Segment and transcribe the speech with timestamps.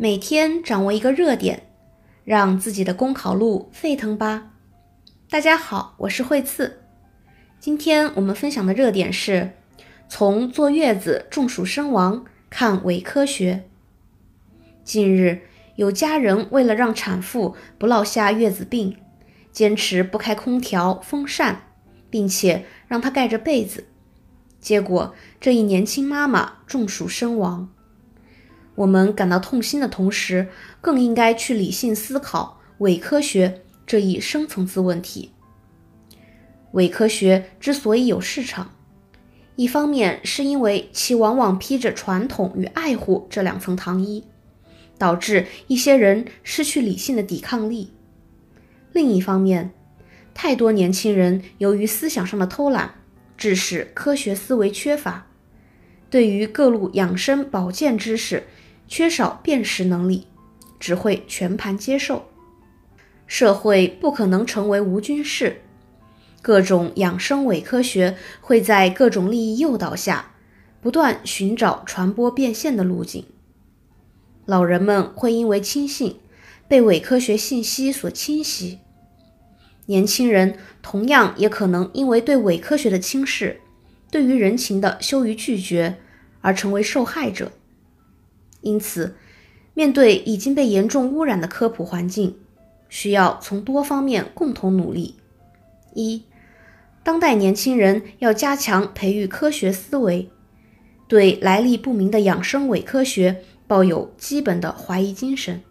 [0.00, 1.64] 每天掌握一个热点，
[2.22, 4.52] 让自己的公考路沸腾吧！
[5.28, 6.82] 大家好，我是惠次。
[7.58, 9.54] 今天我们分享的热点是：
[10.08, 13.64] 从坐月子中暑身亡看伪科学。
[14.84, 15.42] 近日，
[15.74, 18.98] 有家人为了让产妇不落下月子病，
[19.50, 21.62] 坚持不开空调、风扇，
[22.08, 23.88] 并且让她盖着被子，
[24.60, 27.70] 结果这一年轻妈妈中暑身亡。
[28.78, 30.46] 我们感到痛心的同时，
[30.80, 35.32] 更应该去理性思考伪科学这一深层次问题。
[36.72, 38.70] 伪科学之所以有市场，
[39.56, 44.22] 一方面是因为其往往披着传统与爱护这两层糖衣，
[44.96, 47.88] 导致一些人失去理性的抵抗力；
[48.92, 49.72] 另一方面，
[50.32, 52.94] 太多年轻人由于思想上的偷懒，
[53.36, 55.26] 致使科学思维缺乏，
[56.08, 58.44] 对于各路养生保健知识。
[58.88, 60.26] 缺少辨识能力，
[60.80, 62.26] 只会全盘接受。
[63.26, 65.60] 社会不可能成为无菌室，
[66.40, 70.32] 各种养生伪科学会在各种利益诱导下，
[70.80, 73.26] 不断寻找传播变现的路径。
[74.46, 76.16] 老人们会因为轻信，
[76.66, 78.78] 被伪科学信息所侵袭；
[79.84, 83.60] 年轻人同样也可能因为对伪科学的轻视，
[84.10, 85.98] 对于人情的羞于拒绝，
[86.40, 87.52] 而成为受害者。
[88.60, 89.16] 因此，
[89.74, 92.36] 面对已经被严重污染的科普环境，
[92.88, 95.16] 需要从多方面共同努力。
[95.94, 96.24] 一，
[97.02, 100.30] 当代年轻人要加强培育科学思维，
[101.06, 105.62] 对来历不明的养生伪科学抱有基本的怀疑精神，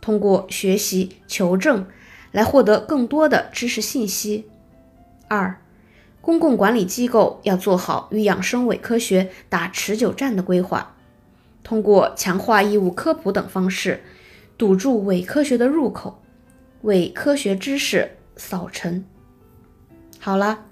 [0.00, 1.86] 通过学习求证
[2.32, 4.46] 来获得更多的知识信息。
[5.28, 5.60] 二，
[6.20, 10.96] 公共管理机构要做好与养生伪科学打持久战的规划。
[11.62, 14.02] 通过强化义务科普等方式，
[14.56, 16.22] 堵住伪科学的入口，
[16.82, 19.04] 为科学知识扫尘。
[20.18, 20.66] 好了，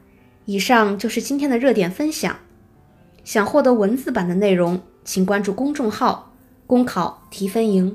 [0.47, 2.37] 以上就是今天的热点分享。
[3.25, 6.33] 想获得文字版的内容，请关注公众号
[6.67, 7.95] “公考提分营”。